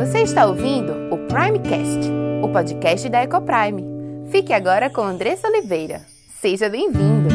[0.00, 2.10] Você está ouvindo o Primecast,
[2.42, 3.84] o podcast da Ecoprime.
[4.30, 6.00] Fique agora com Andressa Oliveira.
[6.40, 7.28] Seja bem-vindo!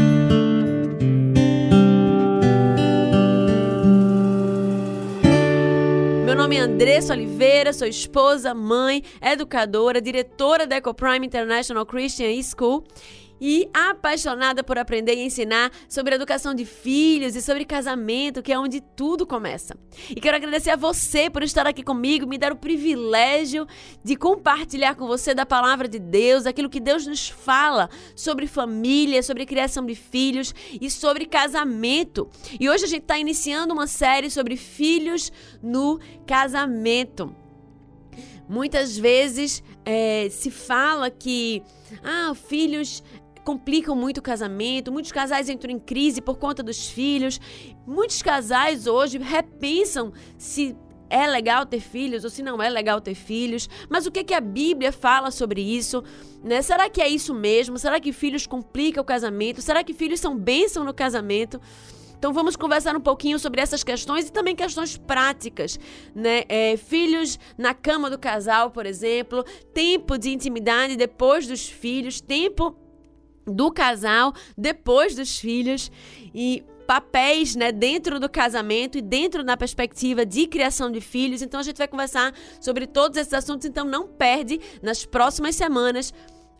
[6.25, 12.83] Meu nome é Andressa Oliveira, sou esposa, mãe, educadora, diretora da Ecoprime International Christian School
[13.39, 18.59] e apaixonada por aprender e ensinar sobre educação de filhos e sobre casamento, que é
[18.59, 19.77] onde tudo começa.
[20.09, 23.67] E quero agradecer a você por estar aqui comigo, me dar o privilégio
[24.03, 29.21] de compartilhar com você da palavra de Deus, aquilo que Deus nos fala sobre família,
[29.21, 32.29] sobre criação de filhos e sobre casamento.
[32.59, 35.31] E hoje a gente está iniciando uma série sobre filhos
[35.61, 37.35] no casamento.
[38.47, 41.63] Muitas vezes é, se fala que
[42.03, 43.03] ah, filhos
[43.45, 47.39] complicam muito o casamento, muitos casais entram em crise por conta dos filhos.
[47.85, 50.75] Muitos casais hoje repensam se
[51.07, 53.69] é legal ter filhos ou se não é legal ter filhos.
[53.87, 56.03] Mas o que, que a Bíblia fala sobre isso?
[56.43, 56.61] Né?
[56.63, 57.77] Será que é isso mesmo?
[57.77, 59.61] Será que filhos complicam o casamento?
[59.61, 61.61] Será que filhos são bênção no casamento?
[62.17, 65.77] Então vamos conversar um pouquinho sobre essas questões e também questões práticas,
[66.15, 66.43] né?
[66.49, 72.75] É, filhos na cama do casal, por exemplo, tempo de intimidade depois dos filhos, tempo
[73.45, 75.91] do casal depois dos filhos
[76.33, 81.41] e papéis, né, dentro do casamento e dentro da perspectiva de criação de filhos.
[81.41, 86.13] Então a gente vai conversar sobre todos esses assuntos, então não perde nas próximas semanas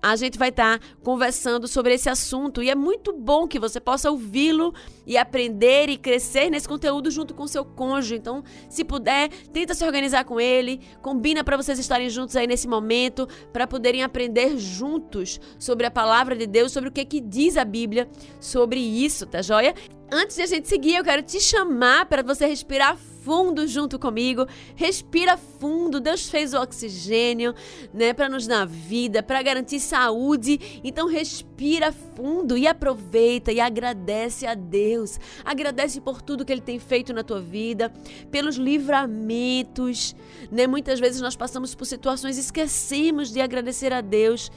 [0.05, 3.79] a gente vai estar tá conversando sobre esse assunto e é muito bom que você
[3.79, 4.71] possa ouvi-lo
[5.03, 8.15] e aprender e crescer nesse conteúdo junto com seu cônjuge.
[8.15, 12.67] Então, se puder, tenta se organizar com ele, combina para vocês estarem juntos aí nesse
[12.67, 17.57] momento, para poderem aprender juntos sobre a palavra de Deus, sobre o que que diz
[17.57, 18.07] a Bíblia
[18.39, 19.73] sobre isso, tá joia?
[20.11, 22.95] Antes de a gente seguir, eu quero te chamar para você respirar
[23.25, 24.47] fundo junto comigo.
[24.75, 25.99] Respira fundo.
[25.99, 27.55] Deus fez o oxigênio,
[27.91, 30.79] né, para nos dar vida, para garantir saúde.
[30.83, 35.19] Então respira fundo e aproveita e agradece a Deus.
[35.44, 37.91] Agradece por tudo que ele tem feito na tua vida,
[38.29, 40.16] pelos livramentos,
[40.51, 40.67] né?
[40.67, 44.51] Muitas vezes nós passamos por situações e esquecemos de agradecer a Deus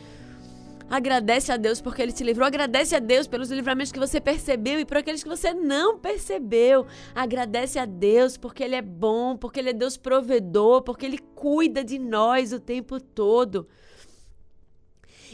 [0.91, 2.47] Agradece a Deus porque Ele te livrou.
[2.47, 6.87] Agradece a Deus pelos livramentos que você percebeu e por aqueles que você não percebeu.
[7.15, 11.84] Agradece a Deus porque Ele é bom, porque Ele é Deus provedor, porque Ele cuida
[11.84, 13.69] de nós o tempo todo.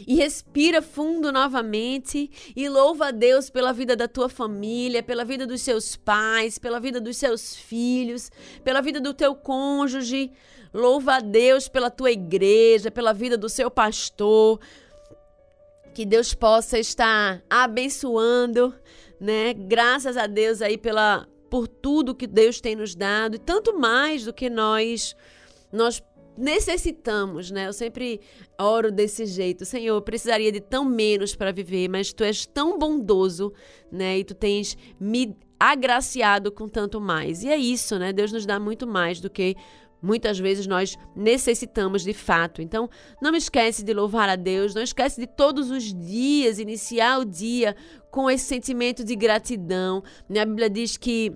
[0.05, 5.47] E respira fundo novamente e louva a Deus pela vida da tua família, pela vida
[5.47, 8.29] dos seus pais, pela vida dos seus filhos,
[8.61, 10.31] pela vida do teu cônjuge.
[10.73, 14.59] Louva a Deus pela tua igreja, pela vida do seu pastor,
[15.95, 18.75] que Deus possa estar abençoando,
[19.17, 19.53] né?
[19.53, 24.25] Graças a Deus aí pela por tudo que Deus tem nos dado e tanto mais
[24.25, 25.15] do que nós
[25.71, 26.03] nós
[26.37, 27.67] necessitamos, né?
[27.67, 28.19] Eu sempre
[28.59, 29.63] oro desse jeito.
[29.63, 33.53] Senhor, eu precisaria de tão menos para viver, mas tu és tão bondoso,
[33.89, 34.19] né?
[34.19, 37.41] E tu tens me agraciado com tanto mais.
[37.41, 38.11] E é isso, né?
[38.11, 39.55] Deus nos dá muito mais do que
[40.05, 42.61] muitas vezes nós necessitamos de fato.
[42.61, 42.89] Então,
[43.21, 47.75] não esquece de louvar a Deus, não esquece de todos os dias iniciar o dia
[48.11, 50.03] com esse sentimento de gratidão.
[50.29, 51.35] A Bíblia diz que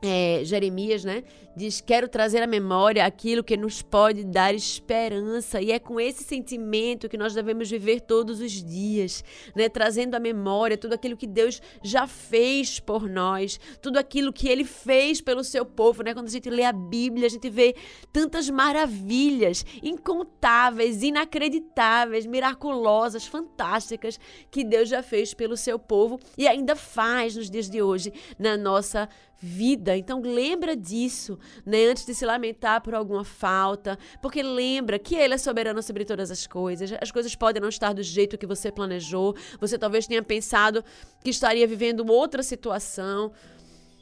[0.00, 1.24] é, Jeremias, né?
[1.58, 5.60] Diz: Quero trazer à memória aquilo que nos pode dar esperança.
[5.60, 9.24] E é com esse sentimento que nós devemos viver todos os dias,
[9.56, 9.68] né?
[9.68, 14.62] Trazendo à memória tudo aquilo que Deus já fez por nós, tudo aquilo que Ele
[14.62, 16.14] fez pelo seu povo, né?
[16.14, 17.74] Quando a gente lê a Bíblia, a gente vê
[18.12, 26.76] tantas maravilhas incontáveis, inacreditáveis, miraculosas, fantásticas que Deus já fez pelo seu povo e ainda
[26.76, 29.08] faz nos dias de hoje na nossa
[29.40, 29.96] vida.
[29.96, 35.34] Então lembra disso, né, antes de se lamentar por alguma falta, porque lembra que ele
[35.34, 36.92] é soberano sobre todas as coisas.
[37.00, 39.36] As coisas podem não estar do jeito que você planejou.
[39.60, 40.84] Você talvez tenha pensado
[41.22, 43.32] que estaria vivendo outra situação.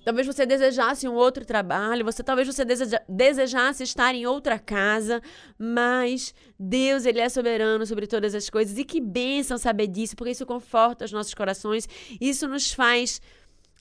[0.06, 5.20] Talvez você desejasse um outro trabalho, você talvez você deseja, desejasse estar em outra casa,
[5.58, 8.78] mas Deus, ele é soberano sobre todas as coisas.
[8.78, 11.88] E que bênção saber disso, porque isso conforta os nossos corações,
[12.20, 13.20] isso nos faz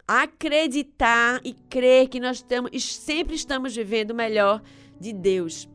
[0.07, 4.61] acreditar e crer que nós estamos, sempre estamos vivendo o melhor
[4.99, 5.67] de Deus.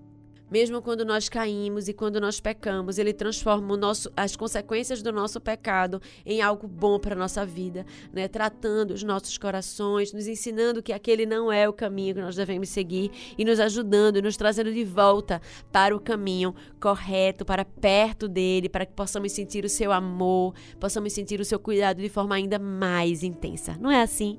[0.50, 5.40] Mesmo quando nós caímos e quando nós pecamos, Ele transforma nosso, as consequências do nosso
[5.40, 8.26] pecado em algo bom para a nossa vida, né?
[8.26, 12.68] tratando os nossos corações, nos ensinando que aquele não é o caminho que nós devemos
[12.68, 18.26] seguir e nos ajudando e nos trazendo de volta para o caminho correto, para perto
[18.26, 22.34] dele, para que possamos sentir o seu amor, possamos sentir o seu cuidado de forma
[22.34, 23.76] ainda mais intensa.
[23.80, 24.38] Não é assim?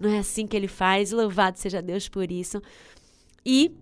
[0.00, 1.12] Não é assim que ele faz?
[1.12, 2.60] Louvado seja Deus por isso.
[3.46, 3.76] E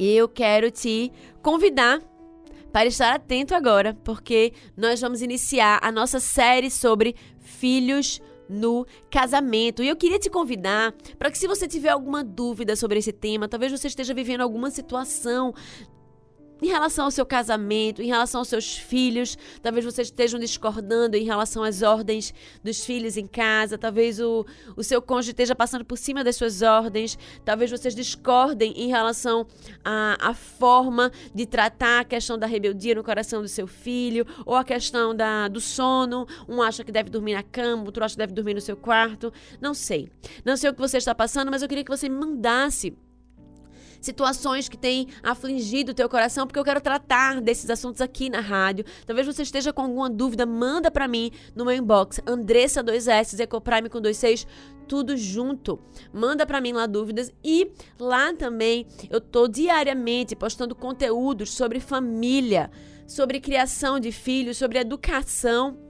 [0.00, 1.12] eu quero te
[1.42, 2.00] convidar
[2.72, 9.82] para estar atento agora, porque nós vamos iniciar a nossa série sobre filhos no casamento.
[9.82, 13.48] E eu queria te convidar para que, se você tiver alguma dúvida sobre esse tema,
[13.48, 15.54] talvez você esteja vivendo alguma situação
[16.62, 21.24] em relação ao seu casamento, em relação aos seus filhos, talvez vocês estejam discordando em
[21.24, 24.46] relação às ordens dos filhos em casa, talvez o,
[24.76, 29.46] o seu cônjuge esteja passando por cima das suas ordens, talvez vocês discordem em relação
[29.84, 34.54] à, à forma de tratar a questão da rebeldia no coração do seu filho, ou
[34.54, 36.26] a questão da, do sono.
[36.48, 39.32] Um acha que deve dormir na cama, outro acha que deve dormir no seu quarto.
[39.60, 40.10] Não sei.
[40.44, 42.96] Não sei o que você está passando, mas eu queria que você me mandasse
[44.00, 48.40] situações que têm afligido o teu coração, porque eu quero tratar desses assuntos aqui na
[48.40, 48.84] rádio.
[49.06, 53.88] Talvez você esteja com alguma dúvida, manda para mim no meu inbox, Andressa 2S, Ecoprime
[53.88, 54.46] com 26,
[54.88, 55.80] tudo junto.
[56.12, 62.70] Manda para mim lá dúvidas e lá também eu tô diariamente postando conteúdos sobre família,
[63.06, 65.89] sobre criação de filhos, sobre educação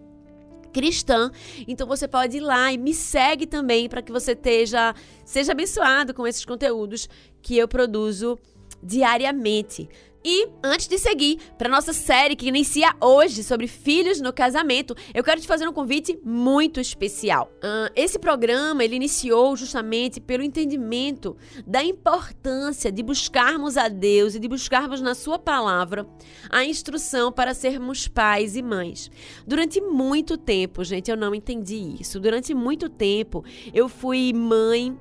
[0.72, 1.30] cristã.
[1.66, 4.94] Então você pode ir lá e me segue também para que você esteja,
[5.24, 7.08] seja abençoado com esses conteúdos
[7.42, 8.38] que eu produzo
[8.82, 9.88] diariamente.
[10.22, 15.24] E antes de seguir para nossa série que inicia hoje sobre filhos no casamento, eu
[15.24, 17.50] quero te fazer um convite muito especial.
[17.56, 21.36] Uh, esse programa ele iniciou justamente pelo entendimento
[21.66, 26.06] da importância de buscarmos a Deus e de buscarmos na Sua palavra
[26.50, 29.10] a instrução para sermos pais e mães.
[29.46, 32.20] Durante muito tempo, gente, eu não entendi isso.
[32.20, 34.98] Durante muito tempo eu fui mãe,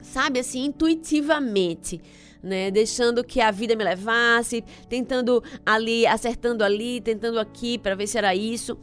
[0.00, 2.00] sabe assim, intuitivamente
[2.42, 2.70] né?
[2.70, 8.18] Deixando que a vida me levasse, tentando ali, acertando ali, tentando aqui para ver se
[8.18, 8.78] era isso.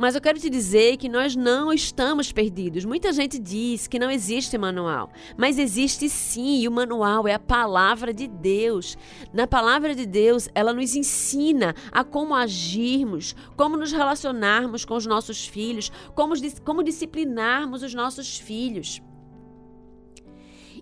[0.00, 2.86] Mas eu quero te dizer que nós não estamos perdidos.
[2.86, 7.38] Muita gente diz que não existe manual, mas existe sim, e o manual é a
[7.38, 8.96] palavra de Deus.
[9.30, 15.04] Na palavra de Deus, ela nos ensina a como agirmos, como nos relacionarmos com os
[15.04, 16.32] nossos filhos, como,
[16.64, 19.02] como disciplinarmos os nossos filhos.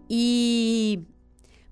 [0.09, 1.01] E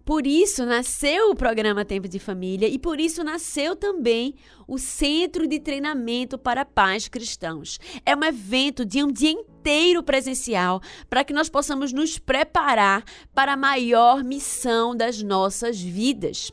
[0.06, 4.36] por isso nasceu o programa Tempo de Família e por isso nasceu também
[4.68, 7.80] o Centro de Treinamento para Pais Cristãos.
[8.06, 10.80] É um evento de um dia inteiro presencial
[11.10, 13.02] para que nós possamos nos preparar
[13.34, 16.52] para a maior missão das nossas vidas.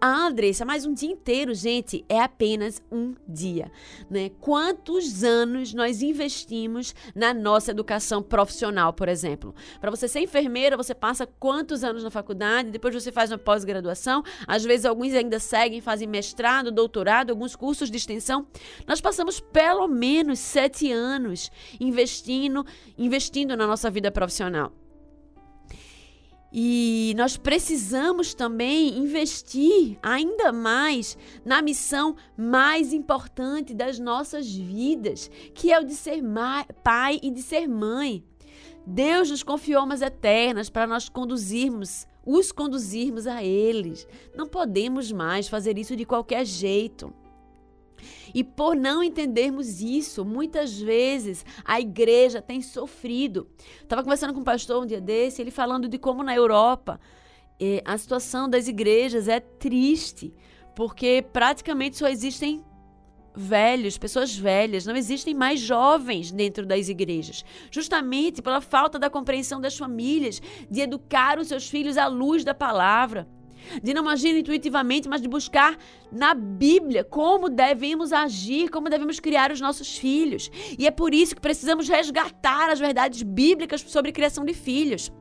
[0.00, 3.70] Ah, Andressa, mas um dia inteiro, gente, é apenas um dia,
[4.10, 4.30] né?
[4.40, 9.54] Quantos anos nós investimos na nossa educação profissional, por exemplo?
[9.80, 14.22] Para você ser enfermeira, você passa quantos anos na faculdade, depois você faz uma pós-graduação,
[14.46, 18.46] às vezes alguns ainda seguem, fazem mestrado, doutorado, alguns cursos de extensão.
[18.86, 21.50] Nós passamos pelo menos sete anos
[21.80, 22.64] investindo,
[22.96, 24.72] investindo na nossa vida profissional.
[26.56, 35.72] E nós precisamos também investir ainda mais na missão mais importante das nossas vidas, que
[35.72, 36.22] é o de ser
[36.84, 38.22] pai e de ser mãe.
[38.86, 44.06] Deus nos confiou almas eternas para nós conduzirmos, os conduzirmos a eles.
[44.36, 47.12] Não podemos mais fazer isso de qualquer jeito.
[48.34, 53.48] E por não entendermos isso, muitas vezes a igreja tem sofrido.
[53.82, 57.00] Estava conversando com um pastor um dia desse, ele falando de como na Europa
[57.60, 60.34] eh, a situação das igrejas é triste,
[60.74, 62.64] porque praticamente só existem
[63.36, 69.60] velhos, pessoas velhas, não existem mais jovens dentro das igrejas, justamente pela falta da compreensão
[69.60, 70.40] das famílias,
[70.70, 73.28] de educar os seus filhos à luz da palavra
[73.82, 75.76] de não agir intuitivamente, mas de buscar
[76.10, 80.50] na Bíblia como devemos agir, como devemos criar os nossos filhos.
[80.78, 85.12] E é por isso que precisamos resgatar as verdades bíblicas sobre criação de filhos.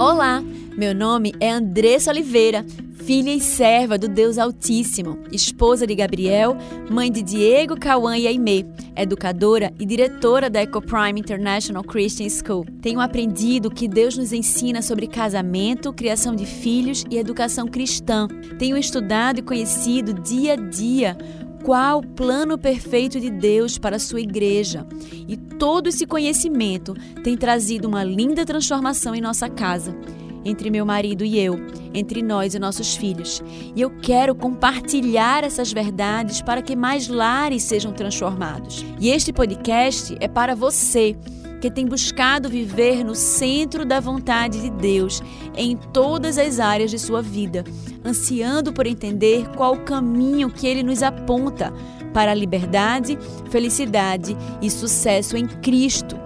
[0.00, 0.42] Olá,
[0.78, 2.64] meu nome é Andressa Oliveira,
[3.04, 6.56] filha e serva do Deus Altíssimo, esposa de Gabriel,
[6.90, 8.64] mãe de Diego, Cauã e Aimee,
[8.96, 12.64] educadora e diretora da EcoPrime International Christian School.
[12.80, 18.26] Tenho aprendido que Deus nos ensina sobre casamento, criação de filhos e educação cristã.
[18.58, 21.14] Tenho estudado e conhecido dia a dia
[21.64, 24.86] qual o plano perfeito de Deus para a sua igreja.
[25.28, 29.96] E todo esse conhecimento tem trazido uma linda transformação em nossa casa,
[30.44, 31.56] entre meu marido e eu,
[31.92, 33.42] entre nós e nossos filhos.
[33.74, 38.84] E eu quero compartilhar essas verdades para que mais lares sejam transformados.
[38.98, 41.16] E este podcast é para você
[41.60, 45.22] que tem buscado viver no centro da vontade de Deus
[45.54, 47.64] em todas as áreas de sua vida,
[48.04, 51.72] ansiando por entender qual o caminho que ele nos aponta
[52.12, 53.18] para a liberdade,
[53.50, 56.16] felicidade e sucesso em Cristo.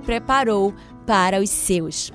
[0.00, 0.74] preparou
[1.06, 2.12] para os seus.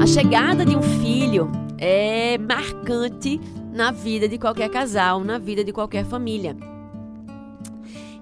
[0.00, 3.40] A chegada de um filho é marcante
[3.72, 6.56] na vida de qualquer casal, na vida de qualquer família.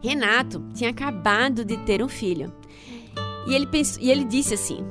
[0.02, 2.52] Renato tinha acabado de ter um filho.
[3.47, 4.85] E ele, pensou, e ele disse assim: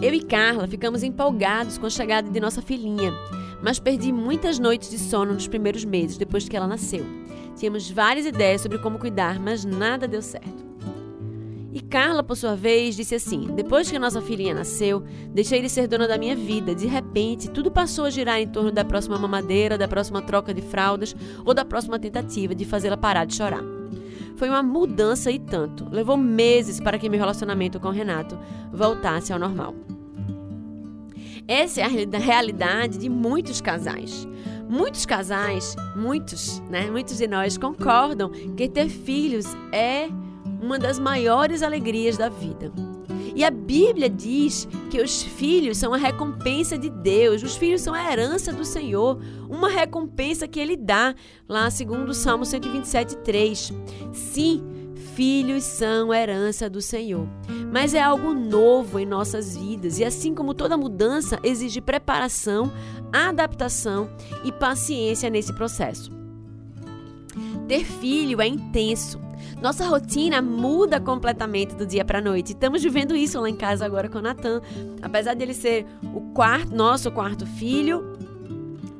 [0.00, 3.14] Eu e Carla ficamos empolgados com a chegada de nossa filhinha,
[3.62, 7.04] mas perdi muitas noites de sono nos primeiros meses depois que ela nasceu.
[7.56, 10.66] Tínhamos várias ideias sobre como cuidar, mas nada deu certo.
[11.72, 15.68] E Carla, por sua vez, disse assim: Depois que a nossa filhinha nasceu, deixei de
[15.68, 16.74] ser dona da minha vida.
[16.74, 20.62] De repente, tudo passou a girar em torno da próxima mamadeira, da próxima troca de
[20.62, 23.75] fraldas ou da próxima tentativa de fazê-la parar de chorar.
[24.36, 25.88] Foi uma mudança e tanto.
[25.90, 28.38] Levou meses para que meu relacionamento com o Renato
[28.72, 29.74] voltasse ao normal.
[31.48, 34.26] Essa é a realidade de muitos casais.
[34.68, 36.90] Muitos casais, muitos, né?
[36.90, 40.08] Muitos de nós concordam que ter filhos é
[40.60, 42.72] uma das maiores alegrias da vida.
[43.36, 47.92] E a Bíblia diz que os filhos são a recompensa de Deus, os filhos são
[47.92, 51.14] a herança do Senhor, uma recompensa que Ele dá,
[51.46, 53.74] lá segundo o Salmo 127, 3.
[54.10, 54.64] Sim,
[55.14, 57.28] filhos são a herança do Senhor.
[57.70, 62.72] Mas é algo novo em nossas vidas, e assim como toda mudança exige preparação,
[63.12, 64.08] adaptação
[64.44, 66.10] e paciência nesse processo.
[67.68, 69.20] Ter filho é intenso,
[69.60, 72.52] nossa rotina muda completamente do dia para noite.
[72.52, 74.60] Estamos vivendo isso lá em casa agora com o Natan.
[75.02, 78.16] Apesar dele ser o quarto, nosso quarto filho,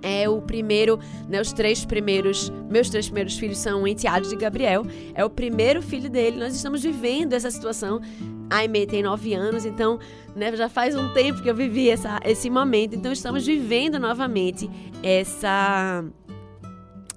[0.03, 4.87] é o primeiro, né, os três primeiros, meus três primeiros filhos são enteados de Gabriel,
[5.13, 6.39] é o primeiro filho dele.
[6.39, 8.01] Nós estamos vivendo essa situação.
[8.49, 9.99] A Aimee tem nove anos, então
[10.37, 12.95] né, já faz um tempo que eu vivi essa, esse momento.
[12.95, 14.71] Então estamos vivendo novamente
[15.03, 16.05] essa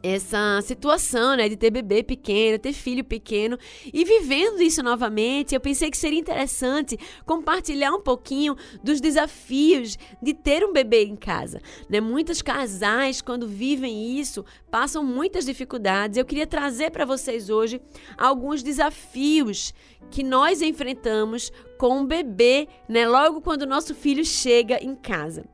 [0.02, 3.58] essa situação, né, de ter bebê pequeno, ter filho pequeno
[3.94, 10.34] e vivendo isso novamente, eu pensei que seria interessante compartilhar um pouquinho dos desafios de
[10.34, 12.00] ter um bebê em casa, né?
[12.00, 16.18] Muitos casais quando vivem isso passam muitas dificuldades.
[16.18, 17.82] Eu queria trazer para vocês hoje
[18.18, 19.74] alguns desafios
[20.10, 25.46] que nós enfrentamos com um bebê, né, logo quando o nosso filho chega em casa.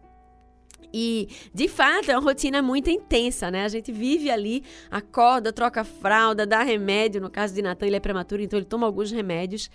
[0.97, 3.65] E, de fato, é uma rotina muito intensa, né?
[3.65, 7.19] A gente vive ali, acorda, troca fralda, dá remédio.
[7.19, 9.69] No caso de Natan, ele é prematuro, então ele toma alguns remédios.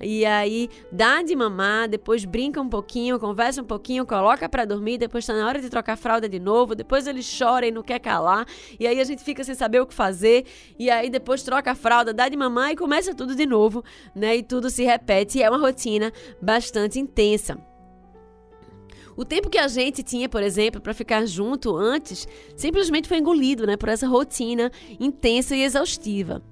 [0.00, 4.96] E aí, dá de mamar, depois brinca um pouquinho, conversa um pouquinho, coloca para dormir,
[4.96, 7.98] depois tá na hora de trocar fralda de novo, depois ele chora e não quer
[7.98, 8.46] calar.
[8.80, 10.46] E aí a gente fica sem saber o que fazer.
[10.78, 14.36] E aí depois troca a fralda, dá de mamar e começa tudo de novo, né?
[14.36, 15.36] E tudo se repete.
[15.36, 16.10] E é uma rotina
[16.40, 17.71] bastante intensa.
[19.16, 22.26] O tempo que a gente tinha, por exemplo, para ficar junto antes,
[22.56, 26.42] simplesmente foi engolido, né, por essa rotina intensa e exaustiva.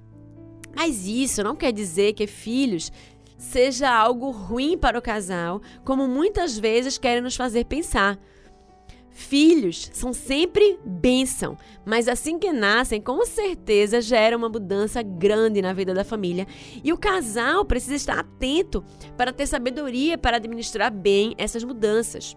[0.74, 2.92] Mas isso não quer dizer que filhos
[3.36, 8.18] seja algo ruim para o casal, como muitas vezes querem nos fazer pensar.
[9.10, 15.72] Filhos são sempre bênção, mas assim que nascem, com certeza gera uma mudança grande na
[15.72, 16.46] vida da família.
[16.82, 18.84] E o casal precisa estar atento
[19.16, 22.36] para ter sabedoria para administrar bem essas mudanças.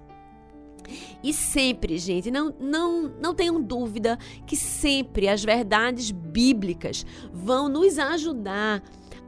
[1.24, 7.98] E sempre, gente, não, não, não tenham dúvida que sempre as verdades bíblicas vão nos
[7.98, 8.84] ajudar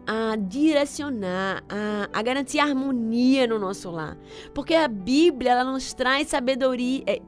[0.07, 4.17] a direcionar, a, a garantir harmonia no nosso lar.
[4.53, 7.19] Porque a Bíblia, ela nos traz sabedoria, é,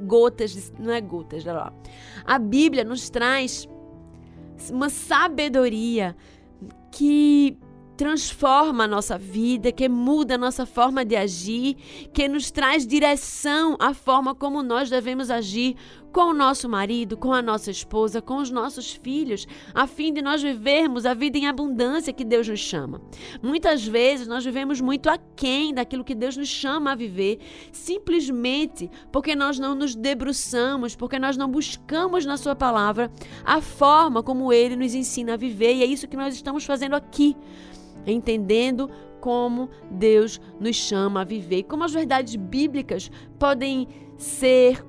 [0.00, 1.72] gotas, não é gotas, lá.
[2.24, 3.68] A Bíblia nos traz
[4.70, 6.16] uma sabedoria
[6.90, 7.58] que
[7.96, 11.76] transforma a nossa vida, que muda a nossa forma de agir,
[12.12, 15.76] que nos traz direção à forma como nós devemos agir
[16.16, 20.22] com o nosso marido, com a nossa esposa, com os nossos filhos, a fim de
[20.22, 23.02] nós vivermos a vida em abundância que Deus nos chama.
[23.42, 27.38] Muitas vezes nós vivemos muito aquém daquilo que Deus nos chama a viver,
[27.70, 33.10] simplesmente porque nós não nos debruçamos, porque nós não buscamos na Sua palavra
[33.44, 36.94] a forma como Ele nos ensina a viver, e é isso que nós estamos fazendo
[36.94, 37.36] aqui
[38.12, 44.84] entendendo como Deus nos chama a viver, como as verdades bíblicas podem ser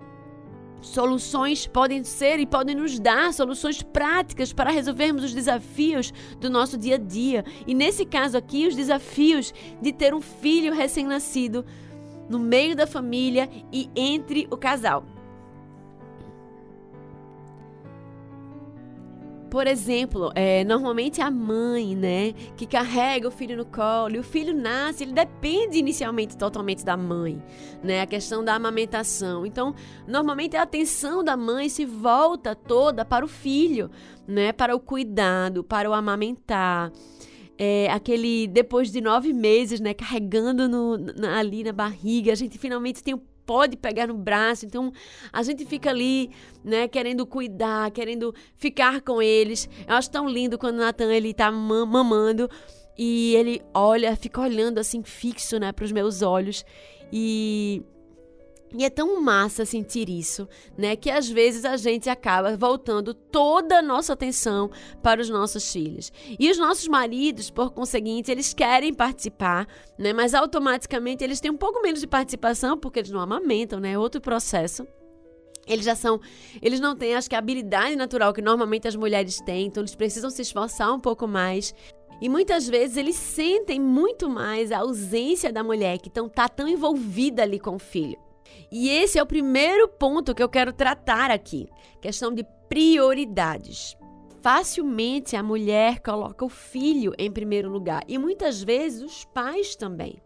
[0.80, 6.78] soluções, podem ser e podem nos dar soluções práticas para resolvermos os desafios do nosso
[6.78, 7.44] dia a dia.
[7.66, 11.66] E nesse caso aqui, os desafios de ter um filho recém-nascido
[12.30, 15.04] no meio da família e entre o casal.
[19.50, 24.24] Por exemplo, é, normalmente a mãe, né, que carrega o filho no colo, e o
[24.24, 27.42] filho nasce, ele depende inicialmente totalmente da mãe,
[27.82, 29.46] né, a questão da amamentação.
[29.46, 29.74] Então,
[30.06, 33.90] normalmente a atenção da mãe se volta toda para o filho,
[34.28, 36.92] né, para o cuidado, para o amamentar.
[37.58, 42.58] É, aquele depois de nove meses, né, carregando no, na, ali na barriga, a gente
[42.58, 44.66] finalmente tem o pode pegar no braço.
[44.66, 44.92] Então
[45.32, 46.30] a gente fica ali,
[46.64, 49.68] né, querendo cuidar, querendo ficar com eles.
[49.88, 52.50] Eu acho tão lindo quando o Natan ele tá mamando
[52.98, 56.66] e ele olha, fica olhando assim fixo, né, para os meus olhos
[57.12, 57.82] e
[58.76, 60.96] e é tão massa sentir isso, né?
[60.96, 64.70] Que às vezes a gente acaba voltando toda a nossa atenção
[65.02, 66.12] para os nossos filhos.
[66.38, 70.12] E os nossos maridos, por conseguinte, eles querem participar, né?
[70.12, 73.94] Mas automaticamente eles têm um pouco menos de participação porque eles não amamentam, né?
[73.94, 74.86] É outro processo.
[75.66, 76.20] Eles já são,
[76.62, 79.96] eles não têm, acho que a habilidade natural que normalmente as mulheres têm, então eles
[79.96, 81.74] precisam se esforçar um pouco mais.
[82.22, 86.68] E muitas vezes eles sentem muito mais a ausência da mulher que tão, tá tão
[86.68, 88.27] envolvida ali com o filho.
[88.72, 91.68] E esse é o primeiro ponto que eu quero tratar aqui:
[92.02, 93.96] questão de prioridades.
[94.42, 100.22] Facilmente a mulher coloca o filho em primeiro lugar e muitas vezes os pais também.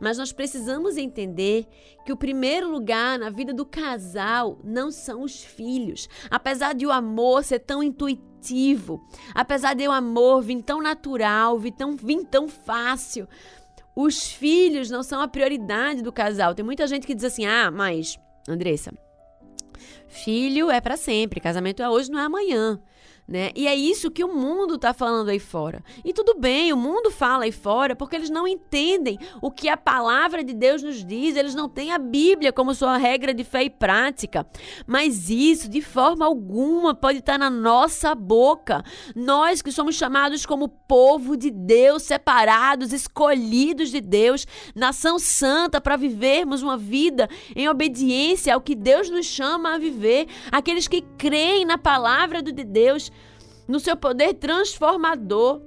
[0.00, 1.66] Mas nós precisamos entender
[2.04, 6.08] que o primeiro lugar na vida do casal não são os filhos.
[6.30, 9.00] Apesar de o amor ser tão intuitivo,
[9.34, 13.28] apesar de o amor vir tão natural, vir tão, vir tão fácil,
[14.00, 16.54] os filhos não são a prioridade do casal.
[16.54, 18.16] Tem muita gente que diz assim: ah, mas,
[18.48, 18.92] Andressa,
[20.06, 22.80] filho é para sempre, casamento é hoje, não é amanhã
[23.28, 23.50] né?
[23.54, 25.84] E é isso que o mundo está falando aí fora.
[26.02, 29.76] E tudo bem, o mundo fala aí fora porque eles não entendem o que a
[29.76, 33.64] palavra de Deus nos diz, eles não têm a Bíblia como sua regra de fé
[33.64, 34.46] e prática.
[34.86, 38.82] Mas isso, de forma alguma, pode estar na nossa boca.
[39.14, 45.96] Nós que somos chamados como povo de Deus, separados, escolhidos de Deus, nação santa para
[45.96, 51.66] vivermos uma vida em obediência ao que Deus nos chama a viver, aqueles que creem
[51.66, 53.10] na palavra de Deus
[53.68, 55.60] no seu poder transformador.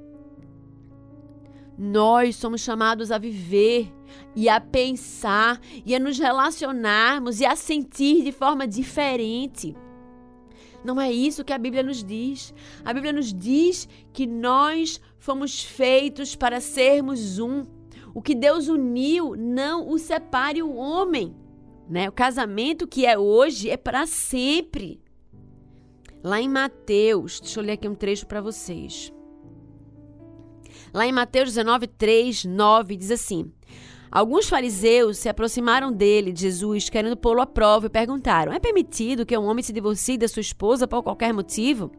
[1.78, 3.92] Nós somos chamados a viver
[4.36, 9.76] e a pensar e a nos relacionarmos e a sentir de forma diferente.
[10.84, 12.54] Não é isso que a Bíblia nos diz.
[12.84, 17.66] A Bíblia nos diz que nós fomos feitos para sermos um.
[18.14, 21.36] O que Deus uniu, não o separe o homem.
[21.88, 22.10] né?
[22.10, 25.00] O casamento que é hoje é para sempre.
[26.24, 29.12] Lá em Mateus, deixa eu ler aqui um trecho para vocês.
[30.94, 33.52] Lá em Mateus 19, 3, 9, diz assim:
[34.12, 39.26] Alguns fariseus se aproximaram dele, de Jesus, querendo pô-lo à prova, e perguntaram: É permitido
[39.26, 41.92] que um homem se divorcie da sua esposa por qualquer motivo?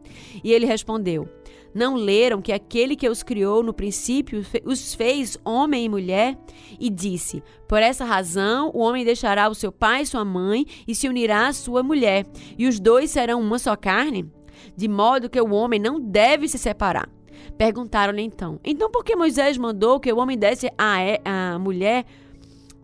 [0.43, 1.27] E ele respondeu:
[1.73, 6.37] Não leram que aquele que os criou no princípio os fez homem e mulher?
[6.79, 10.93] E disse: Por essa razão o homem deixará o seu pai e sua mãe e
[10.93, 12.25] se unirá à sua mulher,
[12.57, 14.31] e os dois serão uma só carne?
[14.75, 17.09] De modo que o homem não deve se separar.
[17.57, 22.05] Perguntaram-lhe então: Então por que Moisés mandou que o homem desse à, mulher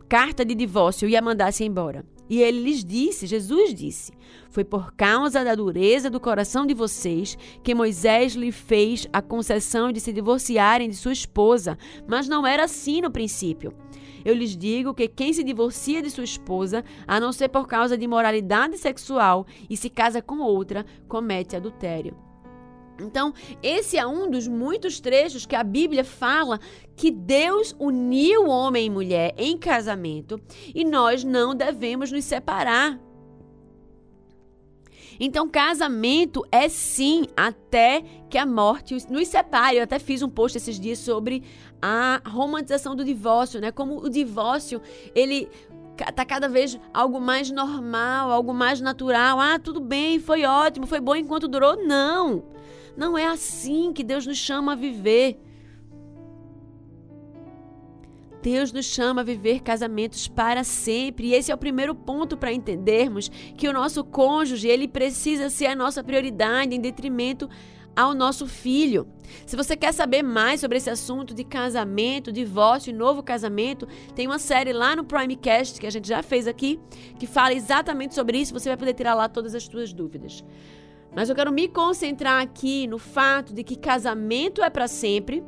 [0.08, 2.04] carta de divórcio e a mandasse embora?
[2.30, 4.12] E ele lhes disse, Jesus disse:
[4.50, 9.92] Foi por causa da dureza do coração de vocês que Moisés lhe fez a concessão
[9.92, 13.74] de se divorciarem de sua esposa, mas não era assim no princípio.
[14.24, 17.98] Eu lhes digo que quem se divorcia de sua esposa, a não ser por causa
[17.98, 22.29] de imoralidade sexual, e se casa com outra, comete adultério.
[23.02, 26.60] Então, esse é um dos muitos trechos que a Bíblia fala
[26.96, 30.40] que Deus uniu homem e mulher em casamento
[30.74, 33.00] e nós não devemos nos separar.
[35.20, 39.78] Então, casamento é sim até que a morte nos separe.
[39.78, 41.44] Eu até fiz um post esses dias sobre
[41.82, 43.70] a romantização do divórcio, né?
[43.70, 44.82] Como o divórcio,
[45.14, 45.50] ele
[46.16, 49.40] tá cada vez algo mais normal, algo mais natural.
[49.42, 51.76] Ah, tudo bem, foi ótimo, foi bom enquanto durou.
[51.86, 52.44] Não.
[53.00, 55.40] Não é assim que Deus nos chama a viver.
[58.42, 61.28] Deus nos chama a viver casamentos para sempre.
[61.28, 65.68] E esse é o primeiro ponto para entendermos que o nosso cônjuge, ele precisa ser
[65.68, 67.50] a nossa prioridade em detrimento
[67.96, 69.08] ao nosso filho.
[69.46, 74.28] Se você quer saber mais sobre esse assunto de casamento, divórcio e novo casamento, tem
[74.28, 76.78] uma série lá no Primecast que a gente já fez aqui,
[77.18, 78.54] que fala exatamente sobre isso.
[78.54, 80.44] Você vai poder tirar lá todas as suas dúvidas.
[81.16, 85.44] Mas eu quero me concentrar aqui no fato de que casamento é para sempre.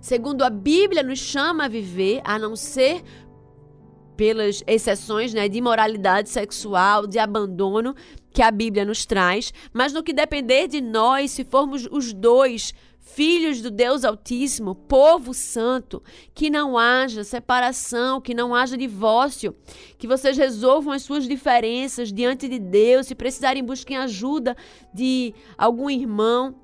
[0.00, 3.02] Segundo a Bíblia nos chama a viver, a não ser
[4.16, 7.94] pelas exceções né, de imoralidade sexual, de abandono
[8.32, 12.72] que a Bíblia nos traz, mas no que depender de nós, se formos os dois
[13.06, 16.02] filhos do Deus Altíssimo, povo santo,
[16.34, 19.56] que não haja separação, que não haja divórcio,
[19.96, 24.56] que vocês resolvam as suas diferenças diante de Deus, se precisarem busquem ajuda
[24.92, 26.56] de algum irmão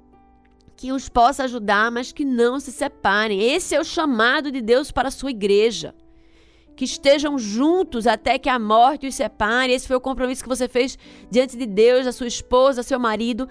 [0.76, 3.40] que os possa ajudar, mas que não se separem.
[3.40, 5.94] Esse é o chamado de Deus para a sua igreja.
[6.74, 9.72] Que estejam juntos até que a morte os separe.
[9.72, 10.98] Esse foi o compromisso que você fez
[11.30, 13.48] diante de Deus, a sua esposa, seu marido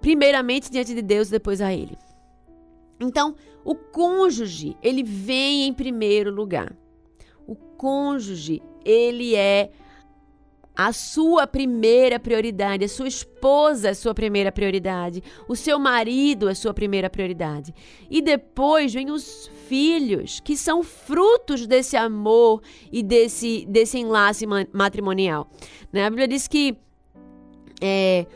[0.00, 1.96] primeiramente diante de Deus, depois a ele.
[3.00, 3.34] Então,
[3.64, 6.74] o cônjuge, ele vem em primeiro lugar.
[7.46, 9.70] O cônjuge, ele é
[10.74, 16.48] a sua primeira prioridade, a sua esposa é a sua primeira prioridade, o seu marido
[16.48, 17.74] é a sua primeira prioridade.
[18.08, 25.50] E depois vem os filhos, que são frutos desse amor e desse, desse enlace matrimonial.
[25.92, 26.06] Né?
[26.06, 26.76] A Bíblia diz que
[27.80, 28.26] é,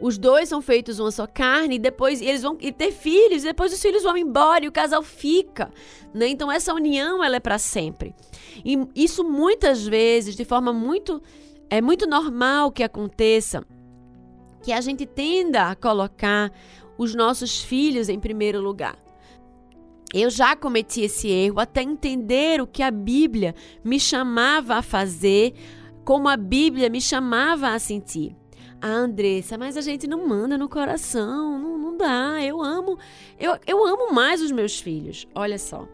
[0.00, 3.72] os dois são feitos uma só carne, e depois eles vão ter filhos, e depois
[3.72, 5.70] os filhos vão embora e o casal fica.
[6.14, 6.28] Né?
[6.28, 8.14] Então essa união ela é para sempre.
[8.64, 11.22] E isso muitas vezes, de forma muito.
[11.68, 13.64] É muito normal que aconteça
[14.62, 16.50] que a gente tenda a colocar
[16.98, 18.98] os nossos filhos em primeiro lugar.
[20.12, 25.54] Eu já cometi esse erro até entender o que a Bíblia me chamava a fazer,
[26.04, 28.36] como a Bíblia me chamava a sentir.
[28.82, 32.42] Ah, Andressa, mas a gente não manda no coração, não, não dá.
[32.42, 32.98] Eu amo,
[33.38, 35.26] eu, eu amo mais os meus filhos.
[35.34, 35.86] Olha só,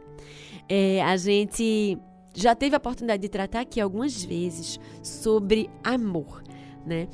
[0.68, 1.98] é, a gente
[2.32, 6.44] já teve a oportunidade de tratar aqui algumas vezes sobre amor,
[6.84, 7.08] né?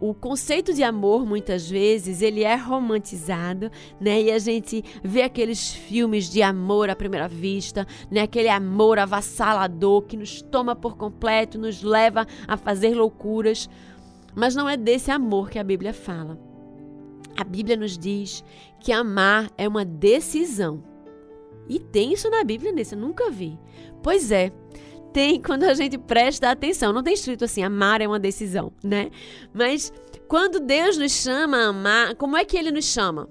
[0.00, 3.68] O conceito de amor, muitas vezes, ele é romantizado,
[4.00, 4.22] né?
[4.22, 8.22] E a gente vê aqueles filmes de amor à primeira vista, né?
[8.22, 13.68] Aquele amor avassalador que nos toma por completo, nos leva a fazer loucuras.
[14.38, 16.38] Mas não é desse amor que a Bíblia fala.
[17.36, 18.44] A Bíblia nos diz
[18.78, 20.80] que amar é uma decisão.
[21.68, 23.58] E tem isso na Bíblia nesse, eu nunca vi.
[24.00, 24.52] Pois é,
[25.12, 26.92] tem quando a gente presta atenção.
[26.92, 29.10] Não tem escrito assim, amar é uma decisão, né?
[29.52, 29.92] Mas
[30.28, 33.28] quando Deus nos chama a amar, como é que ele nos chama?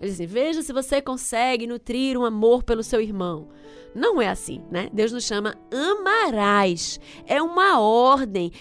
[0.00, 3.48] Ele diz assim, veja se você consegue nutrir um amor pelo seu irmão.
[3.94, 4.88] Não é assim, né?
[4.92, 6.98] Deus nos chama amarás.
[7.26, 8.52] É uma ordem,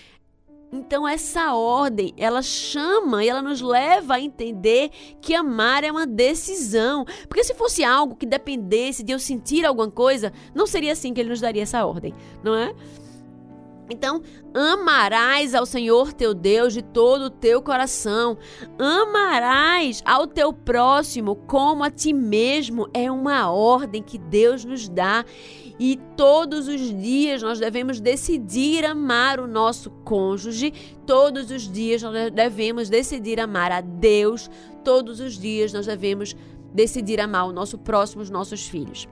[0.75, 6.05] então essa ordem, ela chama e ela nos leva a entender que amar é uma
[6.05, 7.05] decisão.
[7.27, 11.21] Porque se fosse algo que dependesse de eu sentir alguma coisa, não seria assim que
[11.21, 12.73] ele nos daria essa ordem, não é?
[13.89, 14.21] Então,
[14.53, 18.37] amarás ao Senhor teu Deus de todo o teu coração,
[18.79, 22.89] amarás ao teu próximo como a ti mesmo.
[22.93, 25.23] É uma ordem que Deus nos dá
[25.79, 30.73] e todos os dias nós devemos decidir amar o nosso cônjuge,
[31.05, 34.49] todos os dias nós devemos decidir amar a Deus,
[34.83, 36.35] todos os dias nós devemos
[36.73, 39.07] decidir amar o nosso próximo, os nossos filhos.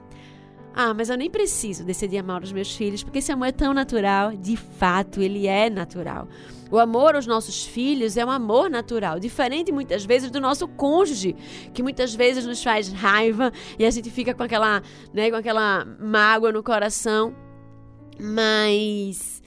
[0.76, 3.72] Ah, mas eu nem preciso decidir amar os meus filhos, porque esse amor é tão
[3.72, 4.32] natural.
[4.36, 6.28] De fato, ele é natural.
[6.68, 11.36] O amor aos nossos filhos é um amor natural, diferente muitas vezes do nosso cônjuge,
[11.72, 14.82] que muitas vezes nos faz raiva e a gente fica com aquela,
[15.12, 17.32] né, com aquela mágoa no coração.
[18.18, 19.40] Mas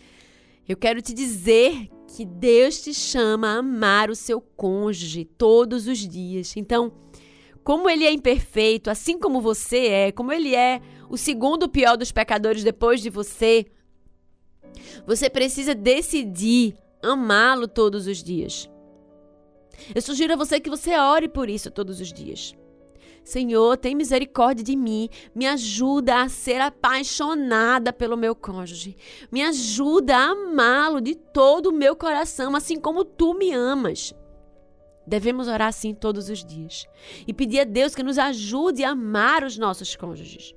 [0.66, 5.98] eu quero te dizer que Deus te chama a amar o seu cônjuge todos os
[5.98, 6.56] dias.
[6.56, 6.94] Então,
[7.68, 10.80] como ele é imperfeito, assim como você é, como ele é
[11.10, 13.66] o segundo pior dos pecadores depois de você,
[15.06, 18.70] você precisa decidir amá-lo todos os dias.
[19.94, 22.56] Eu sugiro a você que você ore por isso todos os dias.
[23.24, 28.96] Senhor, tem misericórdia de mim, me ajuda a ser apaixonada pelo meu cônjuge,
[29.30, 34.14] me ajuda a amá-lo de todo o meu coração, assim como tu me amas.
[35.06, 36.86] Devemos orar assim todos os dias
[37.28, 40.56] e pedir a Deus que nos ajude a amar os nossos cônjuges.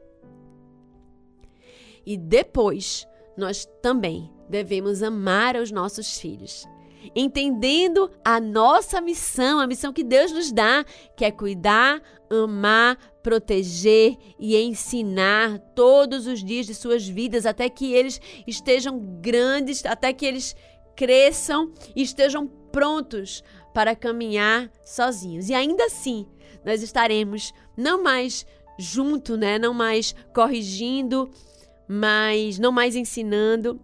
[2.07, 6.67] E depois, nós também devemos amar os nossos filhos,
[7.15, 10.85] entendendo a nossa missão, a missão que Deus nos dá,
[11.17, 17.93] que é cuidar, amar, proteger e ensinar todos os dias de suas vidas até que
[17.93, 20.55] eles estejam grandes, até que eles
[20.97, 25.49] cresçam e estejam prontos para caminhar sozinhos.
[25.49, 26.27] E ainda assim,
[26.65, 28.45] nós estaremos não mais
[28.79, 29.59] junto, né?
[29.59, 31.31] Não mais corrigindo,
[31.92, 33.81] mas não mais ensinando,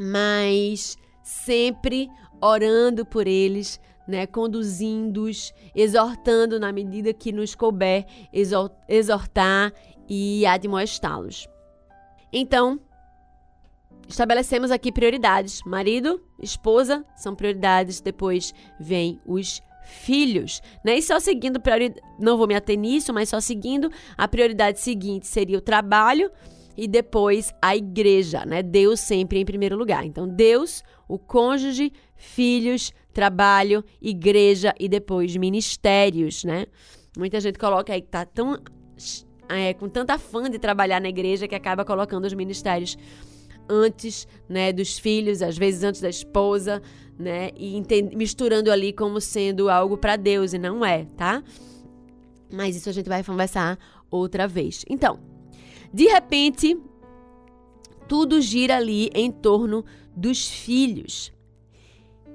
[0.00, 2.08] mas sempre
[2.40, 8.06] orando por eles, né, conduzindo-os, exortando na medida que nos couber
[8.88, 9.74] exortar
[10.08, 11.46] e admoestá-los.
[12.32, 12.80] Então,
[14.08, 15.60] estabelecemos aqui prioridades.
[15.66, 20.96] Marido, esposa são prioridades, depois vem os filhos, né?
[20.96, 25.26] E só seguindo prioridade, não vou me ater nisso, mas só seguindo a prioridade seguinte
[25.26, 26.30] seria o trabalho
[26.82, 28.60] e depois a igreja, né?
[28.60, 30.04] Deus sempre em primeiro lugar.
[30.04, 36.66] Então, Deus, o cônjuge, filhos, trabalho, igreja e depois ministérios, né?
[37.16, 38.58] Muita gente coloca aí que tá tão
[39.48, 42.98] é, com tanta fã de trabalhar na igreja que acaba colocando os ministérios
[43.68, 46.82] antes, né, dos filhos, às vezes antes da esposa,
[47.16, 47.80] né, e
[48.16, 51.44] misturando ali como sendo algo para Deus e não é, tá?
[52.52, 53.78] Mas isso a gente vai conversar
[54.10, 54.84] outra vez.
[54.90, 55.31] Então,
[55.92, 56.78] de repente,
[58.08, 59.84] tudo gira ali em torno
[60.16, 61.32] dos filhos.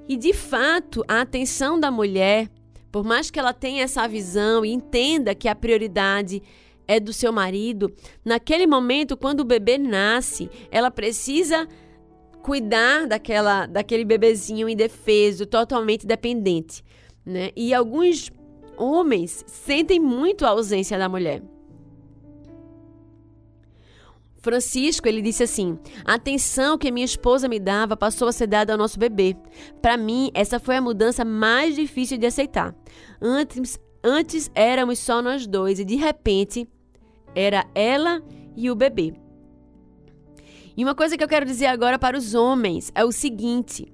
[0.08, 2.48] E de fato, a atenção da mulher,
[2.90, 6.42] por mais que ela tenha essa visão e entenda que a prioridade
[6.86, 7.92] é do seu marido,
[8.24, 11.68] naquele momento, quando o bebê nasce, ela precisa
[12.42, 16.82] cuidar daquela, daquele bebezinho indefeso, totalmente dependente.
[17.26, 17.50] Né?
[17.54, 18.30] E alguns
[18.76, 21.42] homens sentem muito a ausência da mulher.
[24.48, 28.72] Francisco, ele disse assim: a atenção que minha esposa me dava passou a ser dada
[28.72, 29.36] ao nosso bebê.
[29.82, 32.74] Para mim, essa foi a mudança mais difícil de aceitar.
[33.20, 36.66] Antes, antes éramos só nós dois e de repente
[37.34, 38.22] era ela
[38.56, 39.12] e o bebê.
[40.74, 43.92] E uma coisa que eu quero dizer agora para os homens é o seguinte: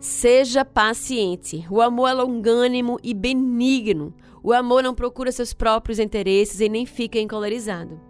[0.00, 1.64] Seja paciente.
[1.70, 4.12] O amor é longânimo e benigno.
[4.42, 8.00] O amor não procura seus próprios interesses e nem fica encolorizado.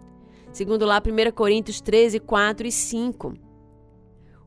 [0.51, 3.33] Segundo lá 1 Coríntios 13, 4 e 5.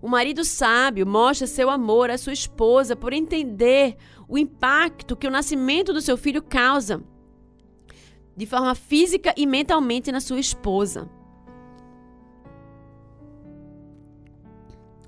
[0.01, 3.97] O marido sábio mostra seu amor à sua esposa por entender
[4.29, 7.03] o impacto que o nascimento do seu filho causa,
[8.37, 11.09] de forma física e mentalmente, na sua esposa.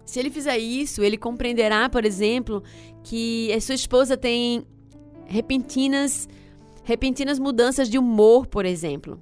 [0.06, 2.62] Se ele fizer isso, ele compreenderá, por exemplo,
[3.02, 4.66] que a sua esposa tem
[5.26, 6.26] repentinas
[6.86, 9.20] repentinas mudanças de humor, por exemplo.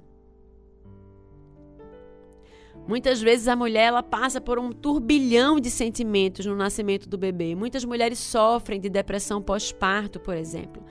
[2.87, 7.55] Muitas vezes a mulher ela passa por um turbilhão de sentimentos no nascimento do bebê.
[7.55, 10.83] Muitas mulheres sofrem de depressão pós-parto, por exemplo.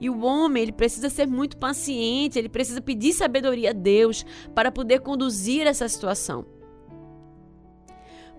[0.00, 4.70] E o homem ele precisa ser muito paciente, ele precisa pedir sabedoria a Deus para
[4.70, 6.59] poder conduzir essa situação.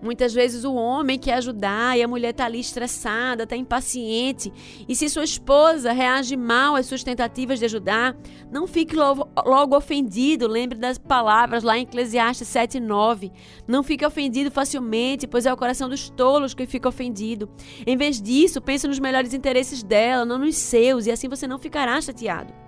[0.02, 4.52] Muitas vezes o homem quer ajudar e a mulher está ali estressada, está impaciente.
[4.88, 8.16] E se sua esposa reage mal às suas tentativas de ajudar,
[8.50, 10.48] não fique logo, logo ofendido.
[10.48, 13.30] Lembre das palavras lá em Eclesiastes 7,9.
[13.66, 17.48] Não fique ofendido facilmente, pois é o coração dos tolos que fica ofendido.
[17.86, 21.58] Em vez disso, pense nos melhores interesses dela, não nos seus, e assim você não
[21.58, 22.61] ficará chateado.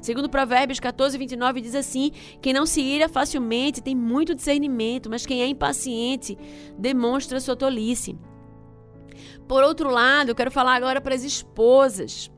[0.00, 2.10] Segundo Provérbios 14, 29, diz assim:
[2.40, 6.38] Quem não se ira facilmente tem muito discernimento, mas quem é impaciente
[6.78, 8.16] demonstra sua tolice.
[9.46, 12.30] Por outro lado, eu quero falar agora para as esposas.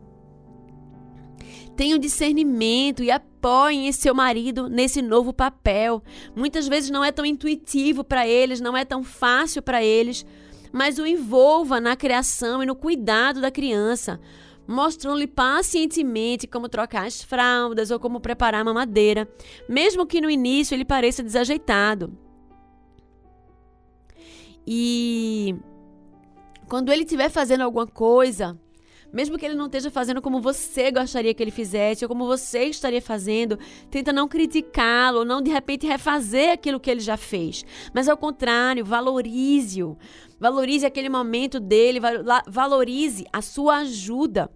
[1.76, 6.02] Tenham discernimento e apoiem seu marido nesse novo papel.
[6.34, 10.26] Muitas vezes não é tão intuitivo para eles, não é tão fácil para eles,
[10.72, 14.20] mas o envolva na criação e no cuidado da criança
[14.66, 19.28] mostrando-lhe pacientemente como trocar as fraldas ou como preparar a mamadeira,
[19.68, 22.16] mesmo que no início ele pareça desajeitado.
[24.66, 25.56] E
[26.68, 28.58] quando ele estiver fazendo alguma coisa,
[29.12, 32.64] mesmo que ele não esteja fazendo como você gostaria que ele fizesse, ou como você
[32.64, 33.58] estaria fazendo,
[33.90, 37.64] tenta não criticá-lo, não de repente refazer aquilo que ele já fez.
[37.92, 39.98] Mas ao contrário, valorize-o.
[40.42, 42.00] Valorize aquele momento dele,
[42.48, 44.50] valorize a sua ajuda.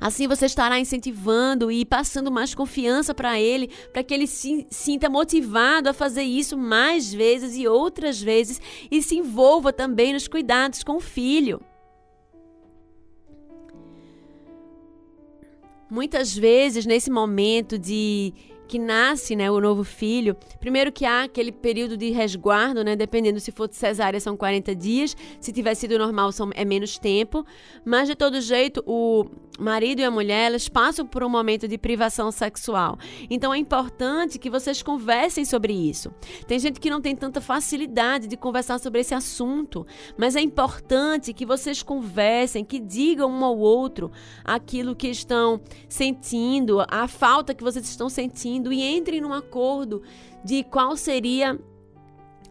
[0.00, 5.08] Assim você estará incentivando e passando mais confiança para ele, para que ele se sinta
[5.08, 10.82] motivado a fazer isso mais vezes e outras vezes e se envolva também nos cuidados
[10.82, 11.60] com o filho.
[15.88, 18.34] Muitas vezes, nesse momento de
[18.66, 23.40] que nasce, né, o novo filho, primeiro que há aquele período de resguardo, né, dependendo
[23.40, 27.44] se for de cesárea são 40 dias, se tiver sido normal são, é menos tempo,
[27.84, 29.26] mas de todo jeito o
[29.58, 32.98] marido e a mulher, elas passam por um momento de privação sexual.
[33.30, 36.12] Então é importante que vocês conversem sobre isso.
[36.46, 41.32] Tem gente que não tem tanta facilidade de conversar sobre esse assunto, mas é importante
[41.32, 44.10] que vocês conversem, que digam um ao outro
[44.44, 50.02] aquilo que estão sentindo, a falta que vocês estão sentindo e entrem num acordo
[50.44, 51.58] de qual seria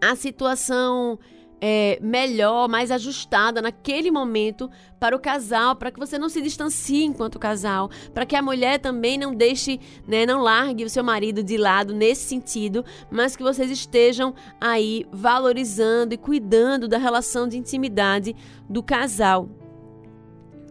[0.01, 1.17] a situação
[1.65, 7.05] é, melhor, mais ajustada naquele momento para o casal, para que você não se distancie
[7.05, 11.41] enquanto casal, para que a mulher também não deixe, né, não largue o seu marido
[11.41, 17.57] de lado nesse sentido, mas que vocês estejam aí valorizando e cuidando da relação de
[17.57, 18.35] intimidade
[18.69, 19.47] do casal.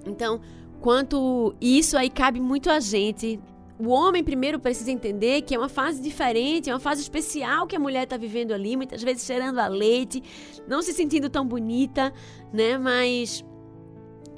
[0.06, 0.42] Então,
[0.78, 3.40] quanto isso aí cabe muito a gente
[3.84, 7.74] o homem primeiro precisa entender que é uma fase diferente, é uma fase especial que
[7.74, 10.22] a mulher está vivendo ali, muitas vezes cheirando a leite,
[10.68, 12.12] não se sentindo tão bonita,
[12.52, 12.78] né?
[12.78, 13.44] Mas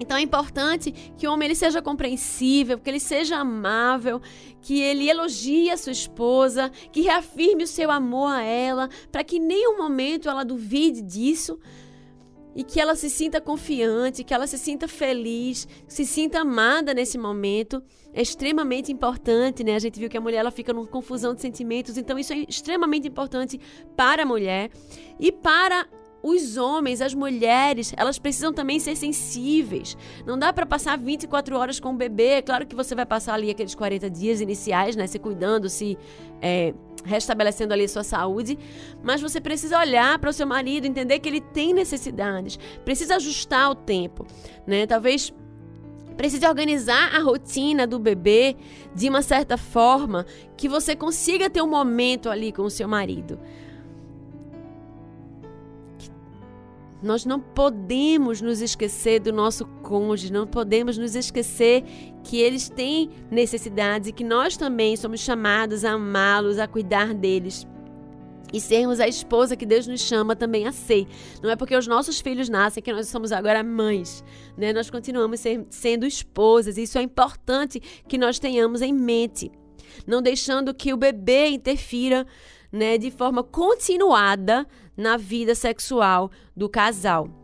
[0.00, 4.20] então é importante que o homem ele seja compreensível, que ele seja amável,
[4.62, 9.36] que ele elogie a sua esposa, que reafirme o seu amor a ela, para que
[9.36, 11.58] em nenhum momento ela duvide disso,
[12.54, 17.18] e que ela se sinta confiante, que ela se sinta feliz, se sinta amada nesse
[17.18, 17.82] momento.
[18.12, 19.74] É extremamente importante, né?
[19.74, 22.44] A gente viu que a mulher ela fica numa confusão de sentimentos, então isso é
[22.48, 23.60] extremamente importante
[23.96, 24.70] para a mulher
[25.18, 25.86] e para
[26.26, 29.94] os homens, as mulheres, elas precisam também ser sensíveis.
[30.24, 32.40] Não dá para passar 24 horas com o bebê.
[32.40, 35.06] Claro que você vai passar ali aqueles 40 dias iniciais, né?
[35.06, 35.98] Se cuidando, se
[36.40, 36.72] é,
[37.04, 38.58] restabelecendo ali sua saúde.
[39.02, 42.58] Mas você precisa olhar para o seu marido, entender que ele tem necessidades.
[42.86, 44.26] Precisa ajustar o tempo,
[44.66, 44.86] né?
[44.86, 45.30] Talvez
[46.16, 48.56] Precise organizar a rotina do bebê
[48.94, 50.24] de uma certa forma
[50.56, 53.36] que você consiga ter um momento ali com o seu marido.
[57.04, 61.84] Nós não podemos nos esquecer do nosso cônjuge, não podemos nos esquecer
[62.22, 67.66] que eles têm necessidades e que nós também somos chamados a amá-los, a cuidar deles.
[68.50, 71.06] E sermos a esposa que Deus nos chama também a ser.
[71.42, 74.24] Não é porque os nossos filhos nascem que nós somos agora mães.
[74.56, 74.72] Né?
[74.72, 76.78] Nós continuamos ser, sendo esposas.
[76.78, 79.52] Isso é importante que nós tenhamos em mente.
[80.06, 82.26] Não deixando que o bebê interfira
[82.74, 87.43] né, de forma continuada na vida sexual do casal.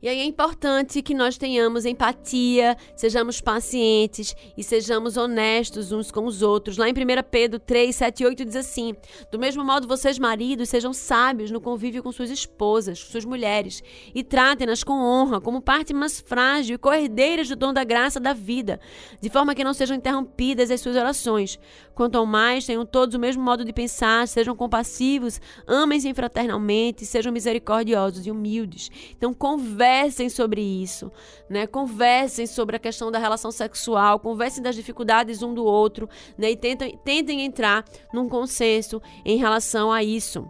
[0.00, 6.24] E aí é importante que nós tenhamos empatia, sejamos pacientes e sejamos honestos uns com
[6.24, 6.76] os outros.
[6.76, 6.94] Lá em 1
[7.28, 8.94] Pedro 3, 7 e 8 diz assim:
[9.32, 13.82] Do mesmo modo, vocês, maridos, sejam sábios no convívio com suas esposas, suas mulheres,
[14.14, 18.32] e tratem-nas com honra, como parte mais frágil e cordeiras do dom da graça da
[18.32, 18.78] vida,
[19.20, 21.58] de forma que não sejam interrompidas as suas orações.
[21.92, 27.32] Quanto ao mais, tenham todos o mesmo modo de pensar, sejam compassivos, amem-se fraternalmente, sejam
[27.32, 28.88] misericordiosos e humildes.
[29.16, 31.10] Então, converse conversem sobre isso,
[31.48, 31.66] né?
[31.66, 36.50] Conversem sobre a questão da relação sexual, conversem das dificuldades um do outro, né?
[36.50, 40.46] E tentem, tentem entrar num consenso em relação a isso.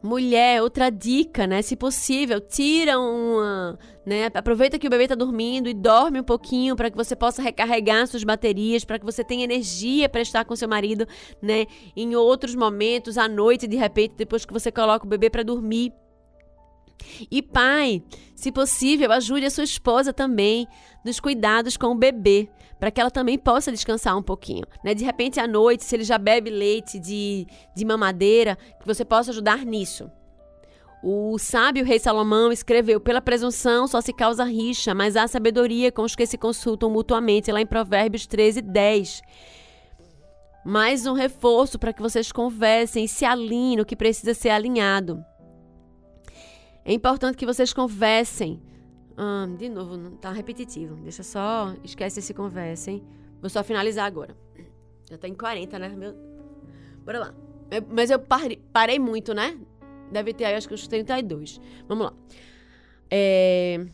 [0.00, 1.62] Mulher, outra dica, né?
[1.62, 4.30] Se possível, tira uma, né?
[4.34, 8.06] Aproveita que o bebê tá dormindo e dorme um pouquinho para que você possa recarregar
[8.06, 11.06] suas baterias, para que você tenha energia para estar com seu marido,
[11.40, 11.66] né?
[11.96, 15.92] Em outros momentos, à noite, de repente, depois que você coloca o bebê para dormir.
[17.30, 18.02] E pai,
[18.34, 20.66] se possível, ajude a sua esposa também
[21.04, 22.48] nos cuidados com o bebê,
[22.78, 24.94] para que ela também possa descansar um pouquinho, né?
[24.94, 27.46] De repente à noite, se ele já bebe leite de,
[27.76, 30.10] de mamadeira, que você possa ajudar nisso.
[31.02, 36.02] O sábio rei Salomão escreveu: Pela presunção só se causa rixa, mas há sabedoria com
[36.02, 39.22] os que se consultam mutuamente, lá em Provérbios 13, 10.
[40.64, 45.24] Mais um reforço para que vocês conversem e se alinhem no que precisa ser alinhado.
[46.84, 48.60] É importante que vocês conversem.
[49.16, 50.96] Ah, de novo, tá repetitivo.
[50.96, 51.74] Deixa só.
[51.84, 53.04] Esquece esse conversem.
[53.40, 54.36] Vou só finalizar agora.
[55.08, 55.88] Já tá em 40, né?
[55.90, 56.14] Meu...
[57.04, 57.34] Bora lá.
[57.90, 59.58] Mas eu parei, parei muito, né?
[60.10, 61.60] Deve ter aí, acho que uns 32.
[61.88, 62.14] Vamos lá.
[63.10, 63.86] É.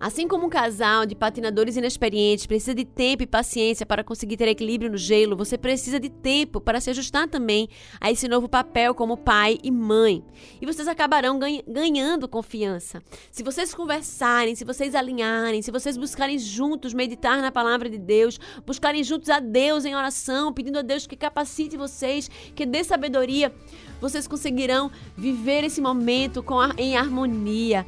[0.00, 4.46] Assim como um casal de patinadores inexperientes precisa de tempo e paciência para conseguir ter
[4.46, 7.68] equilíbrio no gelo, você precisa de tempo para se ajustar também
[8.00, 10.22] a esse novo papel como pai e mãe.
[10.60, 13.02] E vocês acabarão ganhando confiança.
[13.32, 18.38] Se vocês conversarem, se vocês alinharem, se vocês buscarem juntos meditar na palavra de Deus,
[18.64, 23.52] buscarem juntos a Deus em oração, pedindo a Deus que capacite vocês, que dê sabedoria,
[24.00, 27.84] vocês conseguirão viver esse momento a, em harmonia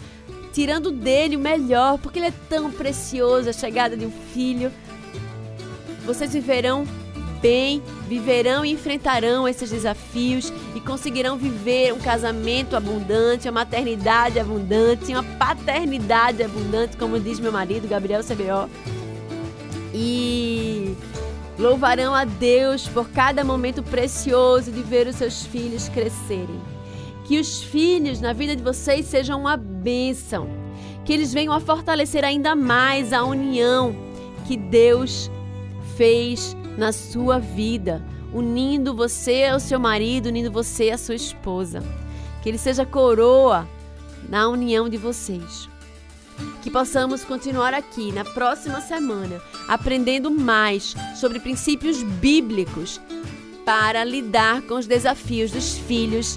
[0.53, 4.73] tirando dele o melhor, porque ele é tão precioso a chegada de um filho.
[6.05, 6.87] Vocês viverão
[7.41, 15.13] bem, viverão e enfrentarão esses desafios e conseguirão viver um casamento abundante, uma maternidade abundante,
[15.13, 18.69] uma paternidade abundante, como diz meu marido, Gabriel CBO.
[19.95, 20.95] E
[21.59, 26.61] louvarão a Deus por cada momento precioso de ver os seus filhos crescerem.
[27.31, 30.49] Que os filhos na vida de vocês sejam uma bênção.
[31.05, 33.95] Que eles venham a fortalecer ainda mais a união
[34.49, 35.31] que Deus
[35.97, 38.05] fez na sua vida,
[38.35, 41.85] unindo você ao seu marido, unindo você à sua esposa.
[42.43, 43.65] Que ele seja coroa
[44.29, 45.69] na união de vocês.
[46.65, 53.01] Que possamos continuar aqui na próxima semana aprendendo mais sobre princípios bíblicos
[53.65, 56.37] para lidar com os desafios dos filhos